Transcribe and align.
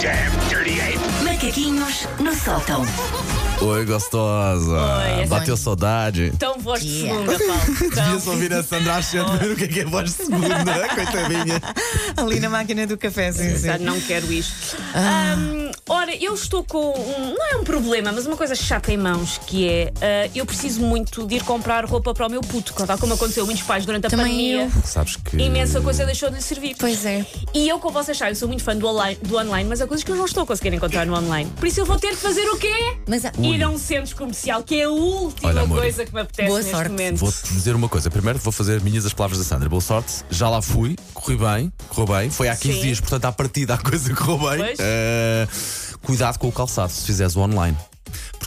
damn 0.00 0.48
dirty 0.48 0.80
ape! 0.80 0.98
Macaquinhos 1.24 2.06
no 2.18 2.34
sótão. 2.34 2.84
Oi, 3.60 3.84
gostosa. 3.84 4.72
Oi, 5.18 5.26
Bateu 5.26 5.54
saudade. 5.56 6.32
Tão 6.38 6.58
voz 6.58 6.80
de 6.80 6.88
Yeah. 7.04 7.20
segunda, 7.26 7.38
Paulo. 7.46 7.90
Devias 7.94 8.24
Tão... 8.24 8.32
ouvir 8.32 8.54
a 8.54 8.62
Sandra 8.62 8.94
Achete 8.96 9.36
ver 9.36 9.50
o 9.52 9.56
que 9.56 9.64
é 9.64 9.68
que 9.68 9.80
é 9.80 9.84
voz 9.84 10.04
de 10.06 10.24
segunda, 10.24 10.88
coitadinha. 10.94 11.60
Ali 12.16 12.40
na 12.40 12.48
máquina 12.48 12.86
do 12.86 12.96
café, 12.96 13.30
sim, 13.32 13.42
sim. 13.42 13.54
Exato, 13.54 13.82
Não 13.84 14.00
quero 14.00 14.32
isto. 14.32 14.76
Ah. 14.94 15.34
Ahm, 15.34 15.70
ora, 16.10 16.16
eu 16.24 16.34
estou 16.34 16.64
com. 16.64 16.90
Um, 16.90 17.34
não 17.34 17.52
é 17.52 17.56
um 17.56 17.64
problema, 17.64 18.12
mas 18.12 18.26
uma 18.26 18.36
coisa 18.36 18.54
chata 18.54 18.92
em 18.92 18.96
mãos 18.96 19.38
que 19.46 19.68
é. 19.68 19.92
ah, 20.00 20.30
eu 20.34 20.44
preciso 20.44 20.80
muito 20.80 21.26
de 21.26 21.36
ir 21.36 21.42
comprar 21.44 21.84
roupa 21.84 22.12
para 22.14 22.26
o 22.26 22.30
meu 22.30 22.40
puto, 22.40 22.72
tal 22.74 22.98
como 22.98 23.14
aconteceu 23.14 23.42
a 23.42 23.46
muitos 23.46 23.62
pais 23.64 23.84
durante 23.86 24.06
a 24.06 24.10
Também 24.10 24.26
pandemia. 24.26 24.70
Sabes 24.84 25.16
que. 25.16 25.36
Imensa 25.36 25.80
coisa 25.80 26.04
deixou 26.04 26.28
de 26.30 26.36
lhe 26.36 26.42
servir. 26.42 26.76
Pois 26.78 27.04
é. 27.06 27.24
E 27.54 27.68
eu, 27.68 27.78
como 27.78 27.94
vocês 27.94 28.16
sabem, 28.16 28.34
sou 28.34 28.48
muito 28.48 28.62
fã 28.62 28.76
do 28.76 28.86
online, 28.86 29.18
do 29.22 29.36
online, 29.36 29.68
mas 29.68 29.80
há 29.80 29.86
coisas 29.86 30.04
que 30.04 30.10
eu 30.10 30.16
não 30.16 30.24
estou 30.24 30.42
a 30.42 30.46
conseguir 30.46 30.74
encontrar 30.74 31.06
no 31.06 31.16
online. 31.16 31.50
Por 31.56 31.66
isso 31.66 31.80
eu 31.80 31.86
vou 31.86 31.98
ter 31.98 32.10
que 32.10 32.16
fazer 32.16 32.46
o 32.48 32.56
quê? 32.58 32.96
Mas 33.06 33.24
há- 33.24 33.32
Ir 33.40 33.62
a 33.62 33.68
um 33.68 33.78
centro 33.78 34.14
comercial, 34.16 34.62
que 34.62 34.80
é 34.80 34.84
a 34.84 34.90
última 34.90 35.48
Olha, 35.48 35.62
amor, 35.62 35.78
coisa 35.80 36.04
que 36.04 36.14
me 36.14 36.20
apetece 36.20 36.48
boa 36.48 36.58
neste 36.60 36.72
sorte. 36.72 36.90
momento. 36.90 37.16
Vou-te 37.18 37.42
dizer 37.54 37.74
uma 37.74 37.88
coisa. 37.88 38.10
Primeiro 38.10 38.38
vou 38.38 38.52
fazer 38.52 38.80
minhas 38.80 39.06
as 39.06 39.12
palavras 39.12 39.38
da 39.38 39.44
Sandra. 39.44 39.68
Boa 39.68 39.80
sorte. 39.80 40.24
Já 40.30 40.48
lá 40.48 40.60
fui, 40.62 40.96
corri 41.14 41.36
bem, 41.36 41.72
correu 41.88 42.16
bem. 42.16 42.30
Foi 42.30 42.48
há 42.48 42.56
15 42.56 42.74
Sim. 42.76 42.82
dias, 42.82 43.00
portanto, 43.00 43.24
à 43.24 43.32
partida 43.32 43.74
a 43.74 43.78
coisa 43.78 44.12
correu 44.14 44.38
bem. 44.50 44.58
Pois. 44.58 44.78
Eh, 44.80 45.48
cuidado 46.02 46.38
com 46.38 46.48
o 46.48 46.52
calçado 46.52 46.90
se 46.92 47.04
fizeres 47.04 47.36
o 47.36 47.40
online. 47.40 47.76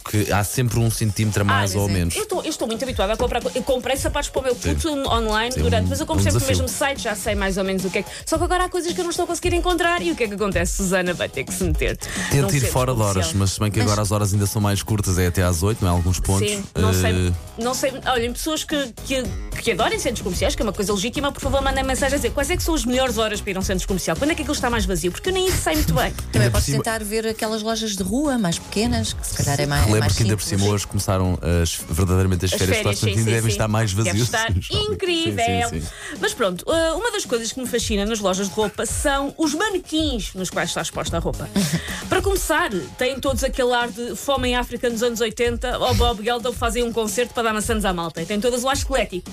Porque 0.01 0.31
há 0.31 0.43
sempre 0.43 0.79
um 0.79 0.89
centímetro 0.91 1.41
a 1.41 1.45
mais 1.45 1.75
Ah, 1.75 1.79
ou 1.79 1.87
mas 1.87 1.95
é. 1.95 1.99
menos. 1.99 2.15
Eu 2.15 2.23
estou, 2.23 2.43
eu 2.43 2.49
estou 2.49 2.67
muito 2.67 2.83
habituada 2.83 3.13
a 3.13 3.17
comprar. 3.17 3.41
co- 3.41 3.51
Eu 3.55 3.63
comprei 3.63 3.95
sapatos 3.95 4.29
para 4.29 4.41
o 4.41 4.43
meu 4.43 4.55
puto 4.55 4.89
online 5.09 5.51
Sim, 5.53 5.61
durante, 5.61 5.85
um- 5.85 5.89
mas 5.89 5.99
eu 5.99 6.03
um 6.03 6.07
compro 6.07 6.23
sempre 6.23 6.39
no 6.41 6.45
mesmo 6.47 6.67
site, 6.67 7.01
já 7.03 7.15
sei 7.15 7.35
mais 7.35 7.57
ou 7.57 7.63
menos 7.63 7.85
o 7.85 7.89
que 7.89 7.99
é 7.99 8.03
que. 8.03 8.09
Só 8.25 8.37
que 8.37 8.43
agora 8.43 8.65
há 8.65 8.69
coisas 8.69 8.91
que 8.91 8.99
eu 8.99 9.03
não 9.03 9.11
estou 9.11 9.23
a 9.23 9.27
conseguir 9.27 9.53
encontrar 9.55 10.01
e 10.01 10.11
o 10.11 10.15
que 10.15 10.23
é 10.23 10.27
que 10.27 10.33
acontece? 10.33 10.75
Susana 10.77 11.13
vai 11.13 11.29
ter 11.29 11.43
que 11.43 11.53
se 11.53 11.63
meter. 11.63 11.97
Tenta 12.31 12.55
ir 12.55 12.61
fora 12.61 12.93
de 12.93 13.01
horas, 13.01 13.31
mas 13.33 13.51
se 13.51 13.59
bem 13.59 13.71
que 13.71 13.79
agora 13.79 14.01
as 14.01 14.11
horas 14.11 14.33
ainda 14.33 14.45
são 14.47 14.61
mais 14.61 14.81
curtas, 14.83 15.17
é 15.17 15.27
até 15.27 15.43
às 15.43 15.63
8, 15.63 15.79
não 15.81 15.89
é? 15.89 15.91
Alguns 15.91 16.19
pontos. 16.19 16.49
Sim, 16.49 16.63
não 16.75 16.89
Eh, 16.89 16.93
sei, 16.93 17.33
não 17.59 17.73
sei. 17.73 17.93
Olhem, 18.07 18.33
pessoas 18.33 18.63
que, 18.63 18.93
que, 19.05 19.23
que 19.61 19.71
adorem 19.71 19.99
centros 19.99 20.21
comerciais, 20.21 20.55
que 20.55 20.61
é 20.61 20.65
uma 20.65 20.73
coisa 20.73 20.91
legítima, 20.93 21.31
por 21.31 21.41
favor, 21.41 21.61
mandem 21.61 21.83
mensagem 21.83 22.15
a 22.15 22.17
dizer 22.17 22.31
quais 22.31 22.49
é 22.49 22.57
que 22.57 22.63
são 22.63 22.73
as 22.73 22.83
melhores 22.85 23.17
horas 23.17 23.39
para 23.41 23.51
ir 23.51 23.57
a 23.57 23.59
um 23.59 23.63
centro 23.63 23.87
comercial. 23.87 24.17
Quando 24.17 24.31
é 24.31 24.35
que 24.35 24.41
aquilo 24.41 24.55
está 24.55 24.69
mais 24.69 24.85
vazio? 24.85 25.11
Porque 25.11 25.29
eu 25.29 25.33
nem 25.33 25.47
isso 25.47 25.57
sei 25.63 25.75
muito 25.75 25.93
bem. 25.93 26.11
Também 26.31 26.61
cima- 26.61 26.77
tentar 26.83 27.03
ver 27.03 27.27
aquelas 27.27 27.61
lojas 27.61 27.95
de 27.95 28.03
rua 28.03 28.37
mais 28.37 28.57
pequenas, 28.59 29.13
que 29.13 29.25
se 29.27 29.35
calhar 29.35 29.59
é 29.61 29.65
mais. 29.65 29.82
É 29.83 29.85
Relembro 29.93 30.13
que 30.15 30.23
ainda 30.23 30.37
por 30.37 30.43
cima 30.43 30.65
hoje 30.65 30.87
começaram 30.87 31.37
as, 31.61 31.75
verdadeiramente 31.89 32.45
as, 32.45 32.53
As 32.53 32.59
férias, 32.59 32.77
férias, 32.77 32.99
portanto 32.99 33.19
ainda 33.19 33.31
devem 33.31 33.51
estar 33.51 33.67
mais 33.67 33.93
Deve 33.93 34.09
vazios. 34.09 34.27
estar 34.27 34.51
no 34.53 34.61
shopping. 34.61 34.93
incrível. 34.93 35.69
Sim, 35.69 35.79
sim, 35.79 35.81
sim. 35.81 36.17
Mas 36.19 36.33
pronto, 36.33 36.63
uh, 36.67 36.97
uma 36.97 37.11
das 37.11 37.25
coisas 37.25 37.51
que 37.51 37.59
me 37.59 37.67
fascina 37.67 38.05
nas 38.05 38.19
lojas 38.19 38.47
de 38.49 38.53
roupa 38.53 38.85
são 38.85 39.33
os 39.37 39.53
manequins 39.53 40.33
nos 40.33 40.49
quais 40.49 40.69
está 40.69 40.81
exposta 40.81 41.17
a 41.17 41.19
roupa. 41.19 41.49
Para 42.09 42.21
começar, 42.21 42.69
têm 42.97 43.19
todos 43.19 43.43
aquele 43.43 43.73
ar 43.73 43.89
de 43.89 44.15
fome 44.15 44.49
em 44.49 44.55
África 44.55 44.89
nos 44.89 45.03
anos 45.03 45.19
80 45.21 45.77
ou 45.79 45.93
Bob 45.95 46.23
Geldof 46.23 46.57
fazem 46.57 46.83
um 46.83 46.91
concerto 46.93 47.33
para 47.33 47.43
dar 47.43 47.53
maçãs 47.53 47.85
à 47.85 47.93
malta. 47.93 48.21
E 48.21 48.25
têm 48.25 48.39
todas 48.39 48.63
o 48.63 48.69
ar 48.69 48.75
esquelético. 48.75 49.29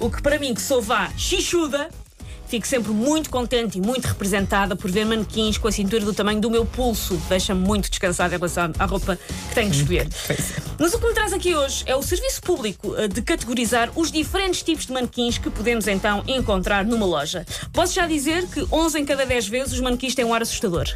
O 0.00 0.10
que 0.10 0.20
para 0.22 0.38
mim, 0.38 0.54
que 0.54 0.62
sou 0.62 0.82
vá 0.82 1.10
xixuda, 1.16 1.88
Fico 2.54 2.68
sempre 2.68 2.92
muito 2.92 3.30
contente 3.30 3.78
e 3.78 3.80
muito 3.80 4.04
representada 4.04 4.76
por 4.76 4.88
ver 4.88 5.04
manequins 5.04 5.58
com 5.58 5.66
a 5.66 5.72
cintura 5.72 6.04
do 6.04 6.14
tamanho 6.14 6.40
do 6.40 6.48
meu 6.48 6.64
pulso. 6.64 7.20
Deixa-me 7.28 7.60
muito 7.60 7.90
descansada 7.90 8.32
em 8.32 8.38
relação 8.38 8.70
à 8.78 8.84
roupa 8.84 9.18
que 9.48 9.54
tenho 9.56 9.72
que 9.72 9.76
escolher. 9.78 10.08
Mas 10.78 10.94
o 10.94 11.00
que 11.00 11.04
me 11.04 11.12
traz 11.14 11.32
aqui 11.32 11.56
hoje 11.56 11.82
é 11.84 11.96
o 11.96 12.02
serviço 12.04 12.40
público 12.40 12.94
eh, 12.94 13.08
de 13.08 13.22
categorizar 13.22 13.90
os 13.96 14.12
diferentes 14.12 14.62
tipos 14.62 14.86
de 14.86 14.92
manequins 14.92 15.36
que 15.36 15.50
podemos 15.50 15.88
então 15.88 16.22
encontrar 16.28 16.84
numa 16.84 17.04
loja. 17.04 17.44
Posso 17.72 17.92
já 17.92 18.06
dizer 18.06 18.46
que 18.46 18.64
11 18.70 19.00
em 19.00 19.04
cada 19.04 19.26
10 19.26 19.48
vezes 19.48 19.72
os 19.72 19.80
manequins 19.80 20.14
têm 20.14 20.24
um 20.24 20.32
ar 20.32 20.42
assustador. 20.42 20.86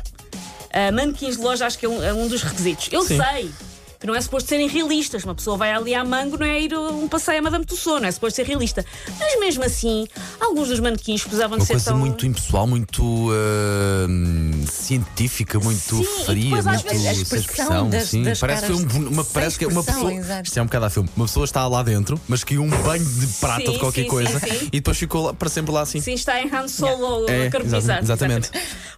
Uh, 0.66 0.94
manequins 0.94 1.36
de 1.36 1.42
loja 1.42 1.66
acho 1.66 1.76
que 1.76 1.86
é 1.86 1.88
um, 1.88 2.00
é 2.00 2.14
um 2.14 2.28
dos 2.28 2.40
requisitos. 2.40 2.88
Eu 2.92 3.02
sei 3.02 3.18
que 3.18 3.67
não 4.06 4.14
é 4.14 4.20
suposto 4.20 4.48
serem 4.48 4.68
realistas. 4.68 5.24
Uma 5.24 5.34
pessoa 5.34 5.56
vai 5.56 5.72
ali 5.72 5.94
a 5.94 6.04
mango, 6.04 6.36
não 6.38 6.46
é 6.46 6.60
ir 6.60 6.74
um 6.76 7.08
passeio 7.08 7.38
a 7.38 7.42
Madame 7.42 7.64
Tussauds, 7.64 8.00
não 8.02 8.08
é 8.08 8.12
suposto 8.12 8.36
ser 8.36 8.46
realista. 8.46 8.84
Mas 9.18 9.38
mesmo 9.40 9.64
assim, 9.64 10.06
alguns 10.40 10.68
dos 10.68 10.80
manequins 10.80 11.22
precisavam 11.22 11.58
de 11.58 11.64
ser 11.66 11.72
coisa 11.74 11.90
tão. 11.90 11.98
muito 11.98 12.24
impessoal, 12.26 12.66
muito 12.66 13.30
ah, 13.32 14.66
científica, 14.70 15.58
muito 15.58 15.96
Sim, 15.96 16.24
fria, 16.24 16.44
depois 16.44 16.64
muito 16.64 16.82
vezes 16.88 17.32
a 17.32 17.36
expressão 17.36 17.90
das- 17.90 18.04
sim. 18.08 18.22
das 18.22 18.38
parece 18.38 18.62
que, 18.66 18.68
caras 18.72 18.94
uma, 18.94 19.24
parece 19.24 19.58
que 19.58 19.64
é 19.64 19.68
uma 19.68 19.84
pessoa. 19.84 20.12
exato. 20.12 20.42
Isto 20.46 20.58
é 20.58 20.62
um 20.62 20.66
bocado 20.66 20.84
a 20.86 20.90
filme. 20.90 21.08
Uma 21.16 21.26
pessoa 21.26 21.44
está 21.44 21.66
lá 21.66 21.82
dentro, 21.82 22.20
mas 22.28 22.44
caiu 22.44 22.62
um 22.62 22.70
banho 22.70 23.04
de 23.04 23.26
prata 23.40 23.66
Sim, 23.66 23.72
de 23.72 23.78
qualquer 23.78 24.02
sim, 24.02 24.08
coisa 24.08 24.40
e 24.66 24.70
depois 24.70 24.96
ficou 24.96 25.24
lá, 25.26 25.34
para 25.34 25.48
sempre 25.48 25.72
lá 25.72 25.82
assim. 25.82 26.00
Sim, 26.00 26.14
está 26.14 26.40
em 26.40 26.52
Han 26.54 26.68
Solo 26.68 27.28
É, 27.28 27.46
a 27.46 27.50
carbonizar. 27.50 27.80
exata- 27.80 28.02
exatamente. 28.02 28.50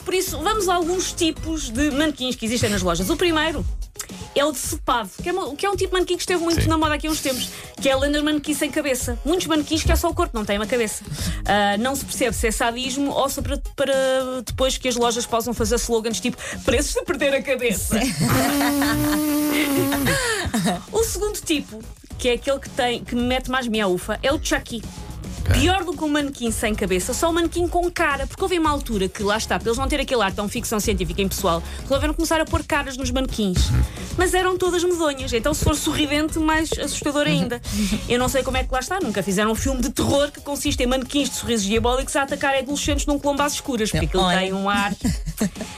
Por 0.05 0.15
isso, 0.15 0.38
vamos 0.38 0.69
a 0.69 0.75
alguns 0.75 1.12
tipos 1.12 1.71
de 1.71 1.91
manequins 1.91 2.34
que 2.37 2.47
existem 2.47 2.71
nas 2.71 2.82
lojas. 2.82 3.09
O 3.11 3.17
primeiro 3.17 3.65
é 4.35 4.45
o 4.45 4.53
de 4.53 4.59
cepado, 4.59 5.11
que 5.23 5.29
é, 5.29 5.33
uma- 5.33 5.55
que 5.57 5.67
é 5.67 5.71
um 5.71 5.77
tipo 5.77 5.89
de 5.89 5.93
manequim 5.95 6.15
que 6.17 6.23
esteve 6.23 6.43
muito 6.43 6.63
Sim. 6.63 6.69
na 6.69 6.79
moda 6.79 6.95
aqui 6.95 7.07
há 7.07 7.11
uns 7.11 7.21
tempos, 7.21 7.49
que 7.81 7.89
é 7.89 7.93
a 7.93 7.97
lenda 7.97 8.23
manequim 8.23 8.55
sem 8.55 8.71
cabeça. 8.71 9.19
Muitos 9.25 9.47
manequins 9.47 9.83
que 9.83 9.91
é 9.91 9.97
só 9.97 10.09
o 10.09 10.15
corpo, 10.15 10.37
não 10.37 10.45
têm 10.45 10.57
uma 10.57 10.67
cabeça. 10.67 11.03
Ah, 11.45 11.77
não 11.79 11.97
se 11.97 12.05
percebe 12.05 12.35
se 12.37 12.47
é 12.47 12.51
sadismo 12.53 13.11
ou 13.11 13.29
se 13.29 13.41
é 13.41 13.43
para, 13.43 13.59
para 13.75 13.93
depois 14.47 14.79
que 14.79 14.89
as 14.89 14.95
lojas 14.97 15.27
possam 15.27 15.53
fazer 15.53 15.75
slogans 15.77 16.21
tipo 16.21 16.37
preços 16.65 16.95
de 16.95 17.03
perder 17.05 17.35
a 17.35 17.43
cabeça. 17.43 17.99
o 20.93 21.03
segundo 21.05 21.41
tipo, 21.41 21.83
que 22.19 22.29
é 22.29 22.33
aquele 22.35 22.59
que, 22.61 22.71
tem, 22.71 23.03
que 23.05 23.15
me 23.15 23.23
mete 23.23 23.51
mais 23.51 23.67
miaufa, 23.67 24.19
é 24.23 24.33
o 24.33 24.41
Chucky. 24.43 24.83
Pior 25.53 25.84
do 25.84 25.93
que 25.93 26.05
um 26.05 26.09
manequim 26.09 26.51
sem 26.51 26.75
cabeça, 26.75 27.12
só 27.12 27.31
um 27.31 27.33
manequim 27.33 27.67
com 27.67 27.91
cara, 27.91 28.27
porque 28.27 28.43
houve 28.43 28.59
uma 28.59 28.71
altura 28.71 29.09
que 29.09 29.23
lá 29.23 29.37
está, 29.37 29.59
para 29.59 29.69
eles 29.69 29.78
não 29.78 29.89
terem 29.89 30.05
aquele 30.05 30.23
ar 30.23 30.33
tão 30.33 30.49
ficção 30.49 30.78
científica 30.78 31.23
impessoal, 31.23 31.62
resolveram 31.83 32.15
começar 32.15 32.41
a 32.41 32.45
pôr 32.45 32.62
caras 32.65 32.97
nos 32.97 33.11
manequins. 33.11 33.71
Mas 34.17 34.34
eram 34.34 34.56
todas 34.56 34.84
medonhas, 34.84 35.33
então 35.33 35.53
se 35.55 35.65
for 35.65 35.75
sorridente, 35.75 36.39
mais 36.39 36.71
assustador 36.73 37.27
ainda. 37.27 37.61
Eu 38.09 38.19
não 38.19 38.29
sei 38.29 38.43
como 38.43 38.56
é 38.56 38.65
que 38.65 38.73
lá 38.73 38.81
está, 38.81 38.99
nunca 39.00 39.23
fizeram 39.23 39.53
um 39.53 39.55
filme 39.55 39.81
de 39.81 39.91
terror 39.91 40.31
que 40.31 40.41
consiste 40.41 40.83
em 40.83 40.87
manequins 40.87 41.31
de 41.31 41.37
sorrisos 41.37 41.67
diabólicos 41.67 42.15
a 42.17 42.23
atacar 42.23 42.55
adolescentes 42.55 43.06
num 43.06 43.19
colombo 43.19 43.43
às 43.43 43.55
escuras, 43.55 43.91
porque 43.91 44.06
aquilo 44.06 44.23
Olha. 44.23 44.39
tem 44.39 44.53
um 44.53 44.69
ar. 44.69 44.93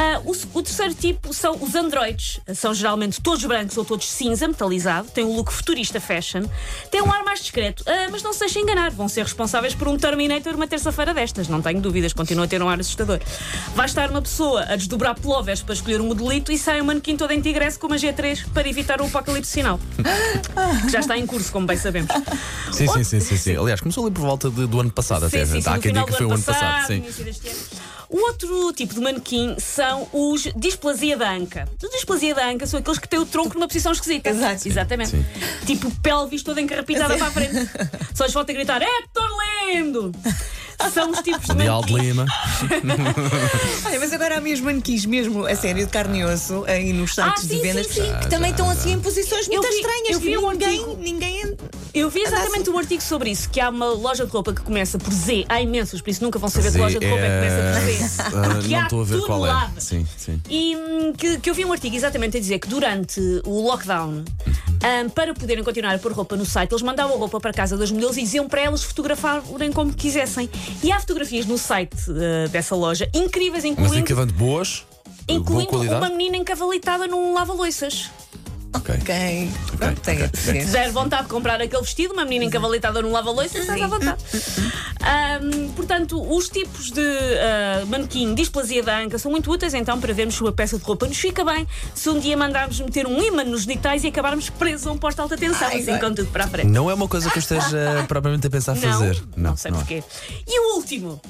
Ah, 0.00 0.20
o, 0.24 0.30
o 0.58 0.62
terceiro 0.62 0.94
tipo 0.94 1.34
são 1.34 1.56
os 1.60 1.74
androides. 1.74 2.40
São 2.54 2.72
geralmente 2.72 3.20
todos 3.20 3.44
brancos 3.44 3.76
ou 3.76 3.84
todos 3.84 4.08
cinza, 4.08 4.46
metalizado. 4.46 5.08
Têm 5.10 5.24
um 5.24 5.34
look 5.34 5.52
futurista 5.52 6.00
fashion. 6.00 6.44
Têm 6.88 7.02
um 7.02 7.10
ar 7.10 7.24
mais 7.24 7.40
discreto. 7.40 7.82
Ah, 7.84 8.06
mas 8.08 8.22
não 8.22 8.32
se 8.32 8.38
deixem 8.38 8.62
enganar. 8.62 8.92
Vão 8.92 9.08
ser 9.08 9.24
responsáveis 9.24 9.74
por 9.74 9.88
um 9.88 9.96
Terminator 9.98 10.54
uma 10.54 10.68
terça-feira 10.68 11.12
destas. 11.12 11.48
Não 11.48 11.60
tenho 11.60 11.80
dúvidas. 11.80 12.12
Continua 12.12 12.44
a 12.44 12.48
ter 12.48 12.62
um 12.62 12.68
ar 12.68 12.78
assustador. 12.78 13.18
Vai 13.74 13.86
estar 13.86 14.08
uma 14.10 14.22
pessoa 14.22 14.62
a 14.68 14.76
desdobrar 14.76 15.18
plovers 15.18 15.62
para 15.62 15.74
escolher 15.74 16.00
um 16.00 16.06
modelito 16.06 16.52
e 16.52 16.58
sai 16.58 16.80
um 16.80 16.84
manequim 16.84 17.16
todo 17.16 17.32
em 17.32 17.40
tigresse 17.40 17.76
com 17.76 17.88
uma 17.88 17.96
G3 17.96 18.44
para 18.54 18.68
evitar 18.68 19.00
o 19.00 19.06
apocalipse 19.06 19.50
sinal. 19.50 19.80
que 20.86 20.92
já 20.92 21.00
está 21.00 21.18
em 21.18 21.26
curso, 21.26 21.50
como 21.50 21.66
bem 21.66 21.76
sabemos. 21.76 22.12
Sim, 22.70 22.86
sim, 22.86 23.02
sim, 23.02 23.18
sim, 23.20 23.36
sim. 23.36 23.56
Aliás, 23.56 23.80
começou 23.80 24.04
ali 24.06 24.14
por 24.14 24.20
volta 24.22 24.48
de- 24.48 24.66
do 24.68 24.80
ano 24.80 24.92
passado 24.92 25.26
até. 25.26 25.44
Sim, 25.44 25.54
sim, 25.54 25.60
sim, 25.62 25.68
Há 25.68 25.72
quem 25.78 25.92
diga 25.92 25.92
final 25.92 26.06
que 26.06 26.12
foi 26.12 26.26
o 26.26 26.32
ano 26.32 26.42
passado. 26.42 26.86
passado, 26.86 26.86
Sim. 26.86 27.87
O 28.10 28.18
outro 28.26 28.72
tipo 28.72 28.94
de 28.94 29.00
manequim 29.00 29.54
são 29.58 30.08
os 30.12 30.44
displasia 30.56 31.16
da 31.16 31.30
anca. 31.30 31.68
Os 31.82 31.90
displasia 31.90 32.34
da 32.34 32.48
anca 32.48 32.66
são 32.66 32.80
aqueles 32.80 32.98
que 32.98 33.08
têm 33.08 33.18
o 33.18 33.26
tronco 33.26 33.54
numa 33.54 33.68
posição 33.68 33.92
esquisita. 33.92 34.30
Exato. 34.30 34.66
Exatamente. 34.66 35.10
Sim. 35.10 35.24
Tipo 35.66 35.90
pelvis 36.00 36.42
toda 36.42 36.60
encarrapitada 36.60 37.16
para 37.18 37.26
a 37.26 37.30
frente. 37.30 37.54
Só 38.14 38.24
lhes 38.24 38.32
falta 38.32 38.52
gritar 38.52 38.80
Héctor 38.82 39.28
Lindo! 39.72 40.12
São 40.94 41.10
os 41.10 41.18
tipos 41.22 41.44
de 41.48 41.54
De 41.56 41.66
Aldo 41.68 41.90
manequins. 41.92 42.08
Lima. 42.16 42.26
Olha, 43.84 43.98
mas 44.00 44.12
agora 44.12 44.38
há 44.38 44.40
mesmo 44.40 44.66
manequins, 44.66 45.04
mesmo 45.06 45.44
a 45.44 45.54
sério, 45.56 45.84
de 45.84 45.90
carne 45.90 46.20
e 46.20 46.24
osso, 46.24 46.64
aí 46.68 46.92
nos 46.92 47.14
sites 47.14 47.32
Ah, 47.32 47.36
sim, 47.36 47.48
de 47.48 47.58
vendas, 47.60 47.86
sim, 47.88 47.94
sim. 48.02 48.18
que 48.22 48.30
também 48.30 48.52
estão 48.52 48.70
assim 48.70 48.92
em 48.92 49.00
posições 49.00 49.48
muito 49.48 49.66
vi- 49.68 49.74
estranhas. 49.74 50.08
eu 50.10 50.20
vi 50.20 50.38
um 50.38 50.50
ninguém, 50.52 50.86
ninguém. 50.98 51.56
Eu 51.98 52.08
vi 52.10 52.20
exatamente 52.20 52.70
um 52.70 52.78
artigo 52.78 53.02
sobre 53.02 53.30
isso, 53.30 53.48
que 53.50 53.60
há 53.60 53.68
uma 53.70 53.86
loja 53.86 54.24
de 54.24 54.30
roupa 54.30 54.52
que 54.54 54.60
começa 54.62 54.98
por 54.98 55.12
Z, 55.12 55.44
há 55.48 55.60
imensos, 55.60 56.00
por 56.00 56.10
isso 56.10 56.22
nunca 56.22 56.38
vão 56.38 56.48
saber 56.48 56.70
que 56.70 56.78
loja 56.78 57.00
de 57.00 57.06
roupa 57.08 57.24
é 57.24 57.28
que 57.28 57.48
começa 57.48 57.72
por 57.72 57.80
Z. 57.80 58.28
Ah, 58.38 58.60
Que 58.62 58.68
não 58.68 58.78
há 58.78 58.82
estou 58.84 59.00
a 59.00 59.04
ver 59.04 59.20
qual 59.22 59.46
é. 59.46 59.70
Sim, 59.78 60.06
sim. 60.16 60.40
E 60.48 60.76
hum, 60.76 61.12
que, 61.12 61.38
que 61.38 61.50
eu 61.50 61.54
vi 61.54 61.64
um 61.64 61.72
artigo 61.72 61.96
exatamente 61.96 62.36
a 62.36 62.40
dizer 62.40 62.58
que 62.60 62.68
durante 62.68 63.20
o 63.44 63.60
lockdown, 63.62 64.22
hum, 64.24 65.08
para 65.14 65.34
poderem 65.34 65.64
continuar 65.64 65.94
a 65.94 65.98
pôr 65.98 66.12
roupa 66.12 66.36
no 66.36 66.46
site, 66.46 66.70
eles 66.72 66.82
mandavam 66.82 67.16
a 67.16 67.18
roupa 67.18 67.40
para 67.40 67.50
a 67.50 67.54
casa 67.54 67.76
das 67.76 67.90
modelos 67.90 68.16
e 68.16 68.22
diziam 68.22 68.48
para 68.48 68.60
elas 68.62 68.84
fotografarem 68.84 69.72
como 69.72 69.92
quisessem. 69.92 70.48
E 70.82 70.92
há 70.92 71.00
fotografias 71.00 71.46
no 71.46 71.58
site 71.58 71.96
uh, 72.10 72.48
dessa 72.50 72.76
loja 72.76 73.08
incríveis, 73.12 73.64
Mas 73.64 73.72
incluindo, 73.72 73.98
encavando 73.98 74.32
boas, 74.34 74.84
boa 75.26 75.38
incluindo 75.40 75.70
qualidade. 75.70 76.00
uma 76.04 76.10
menina 76.10 76.36
encavalitada 76.36 77.06
num 77.08 77.34
lava-loiças. 77.34 78.10
Ok. 78.88 78.98
Ok. 79.00 79.50
Pronto, 79.76 80.00
tem 80.00 80.16
ok, 80.22 80.30
a 80.32 80.36
ser. 80.36 80.60
Se 80.66 80.72
der 80.72 80.90
vontade 80.90 81.24
de 81.24 81.28
comprar 81.28 81.60
aquele 81.60 81.82
vestido, 81.82 82.14
uma 82.14 82.24
menina 82.24 82.46
encavalitada 82.46 83.02
num 83.02 83.12
lava-loiças, 83.12 83.60
estás 83.60 83.80
à 83.80 83.86
vontade. 83.86 84.18
Hum, 85.42 85.70
portanto, 85.76 86.20
os 86.34 86.48
tipos 86.48 86.90
de 86.90 87.00
ah, 87.00 87.84
manequim 87.86 88.34
displasia 88.34 88.82
da 88.82 88.98
anca 88.98 89.18
são 89.18 89.30
muito 89.30 89.50
úteis, 89.50 89.74
então, 89.74 90.00
para 90.00 90.12
vermos 90.12 90.34
se 90.34 90.42
uma 90.42 90.52
peça 90.52 90.78
de 90.78 90.84
roupa 90.84 91.06
nos 91.06 91.16
fica 91.18 91.44
bem. 91.44 91.66
Se 91.94 92.08
um 92.08 92.18
dia 92.18 92.36
mandarmos 92.36 92.80
meter 92.80 93.06
um 93.06 93.22
imã 93.22 93.44
nos 93.44 93.62
genitais 93.62 94.04
e 94.04 94.08
acabarmos 94.08 94.50
presos 94.50 94.86
a 94.86 94.92
um 94.92 94.98
poste 94.98 95.16
de 95.16 95.22
alta 95.22 95.36
tensão, 95.36 95.68
Ai, 95.68 95.76
assim 95.76 95.90
vai. 95.92 96.00
com 96.00 96.14
tudo 96.14 96.30
para 96.30 96.44
a 96.44 96.48
frente. 96.48 96.68
Não 96.68 96.90
é 96.90 96.94
uma 96.94 97.08
coisa 97.08 97.30
que 97.30 97.38
eu 97.38 97.40
esteja 97.40 98.04
propriamente 98.08 98.46
a 98.46 98.50
pensar 98.50 98.74
fazer. 98.74 99.22
Não, 99.36 99.50
não 99.50 99.56
sei 99.56 99.70
é. 99.70 99.74
porquê. 99.74 100.02
E 100.46 100.60
o 100.60 100.76
último? 100.76 101.20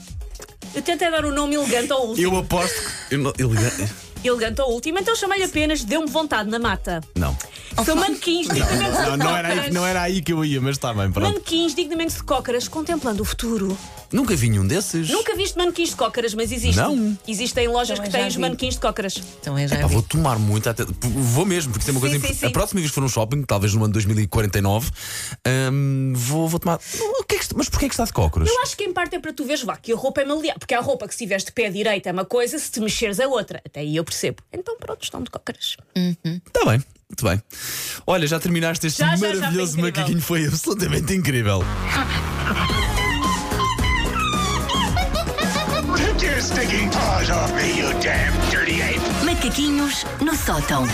Eu 0.75 0.83
tentei 0.83 1.11
dar 1.11 1.25
um 1.25 1.33
nome 1.33 1.55
elegante 1.55 1.93
ao 1.93 2.07
último. 2.07 2.27
Eu 2.35 2.39
aposto 2.39 2.81
que. 3.09 3.17
não- 3.17 3.33
elegante- 3.39 3.89
elegante 4.25 4.61
ao 4.61 4.71
último, 4.71 4.99
então 4.99 5.15
chamei-lhe 5.17 5.45
apenas 5.45 5.83
Deu-me 5.85 6.11
vontade 6.11 6.51
na 6.51 6.59
mata. 6.59 7.01
Não. 7.15 7.37
São 7.85 7.97
manequins 7.97 8.47
dignamente 8.49 8.91
Não, 9.01 9.17
não, 9.17 9.37
era 9.37 9.49
aí, 9.49 9.55
cócaras. 9.55 9.75
não 9.75 9.87
era 9.87 10.03
aí 10.03 10.23
que 10.23 10.33
eu 10.33 10.45
ia, 10.45 10.61
mas 10.61 10.77
está 10.77 10.93
bem, 10.95 11.11
pronto. 11.11 11.29
Manequins 11.33 11.75
dignamente 11.75 12.15
de 12.17 12.23
cócaras 12.23 12.69
contemplando 12.69 13.23
o 13.23 13.25
futuro. 13.25 13.77
Nunca 14.13 14.35
vi 14.35 14.49
nenhum 14.49 14.67
desses. 14.67 15.09
Nunca 15.11 15.35
viste 15.37 15.57
manequins 15.59 15.91
de 15.91 15.97
cócaras, 15.97 16.33
mas 16.35 16.51
existe. 16.51 16.77
Não. 16.79 17.17
Existem 17.29 17.69
lojas 17.69 17.99
Também 17.99 18.05
que 18.11 18.13
têm 18.13 18.23
já 18.23 18.29
os 18.29 18.35
vi. 18.37 18.41
manequins 18.41 18.75
de 18.75 18.81
cócaras. 18.81 19.15
Então 19.41 19.57
é 19.59 19.69
já. 19.69 19.77
Pá, 19.81 19.87
vi. 19.87 19.93
vou 19.95 20.03
tomar 20.03 20.39
muito 20.39 20.69
até. 20.69 20.85
Vou 21.03 21.45
mesmo, 21.45 21.73
porque 21.73 21.91
é 21.91 21.93
uma 21.93 22.01
Sim, 22.01 22.07
coisa. 22.09 22.19
sim, 22.27 22.33
imp- 22.33 22.41
sim. 22.41 22.47
A 22.47 22.51
próxima 22.51 22.81
vez 22.81 22.91
que 22.91 22.95
for 22.95 23.01
num 23.03 23.09
shopping, 23.09 23.43
talvez 23.43 23.75
no 23.75 23.85
ano 23.85 23.93
2049, 23.93 24.91
hum, 25.73 26.13
vou, 26.17 26.49
vou 26.49 26.59
tomar. 26.59 26.79
O 27.21 27.25
que 27.25 27.35
é 27.35 27.39
que 27.39 27.45
está- 27.45 27.55
mas 27.57 27.69
porquê 27.69 27.85
é 27.85 27.89
que 27.89 27.95
está 27.95 28.05
de 28.05 28.13
cócoras? 28.13 28.49
Eu 28.49 28.63
acho 28.63 28.77
que 28.77 28.85
em 28.85 28.93
parte 28.93 29.15
é 29.17 29.19
para 29.19 29.33
tu 29.33 29.45
veres, 29.45 29.63
vá, 29.63 29.77
que 29.77 29.93
a 29.93 29.97
roupa 29.97 30.23
é 30.23 30.25
maleável. 30.25 30.59
Porque 30.59 30.75
a 30.75 30.81
roupa 30.81 31.07
que 31.07 31.13
se 31.15 31.19
tiveres 31.19 31.45
de 31.45 31.53
pé 31.53 31.69
direito 31.71 32.07
é 32.09 32.13
uma 32.13 32.25
coisa, 32.25 32.59
se 32.59 32.71
te 32.71 32.81
mexeres 32.81 33.19
é 33.19 33.27
outra. 33.27 33.61
Até 33.65 33.81
aí 33.81 33.97
eu 33.97 34.05
percebo. 34.05 34.43
Então 34.53 34.77
pronto, 34.79 35.03
estão 35.03 35.23
de 35.23 35.31
cócaras. 35.31 35.77
Está 35.95 36.65
bem, 36.65 36.83
muito 37.11 37.25
bem. 37.25 37.43
Olha, 38.07 38.27
já 38.27 38.39
terminaste 38.39 38.87
este 38.87 38.99
Já, 39.01 39.07
já, 39.09 39.13
já, 39.13 39.19
foi 39.19 39.37
maravilhoso 39.39 39.73
incrível. 39.79 39.91
macaquinho, 40.01 40.21
foi 40.23 40.47
absolutamente 40.47 41.15
incrível. 41.15 41.65
Take 45.97 46.23
your 46.27 46.41
stinking 46.41 46.91
paws 46.91 47.31
off 47.31 47.53
me, 47.55 47.79
you 47.79 47.93
damn 48.01 48.33
dirty 48.51 48.81
ape! 48.83 49.01
Macaquinhos 49.25 50.05
no 50.21 50.35
sótão. 50.37 50.85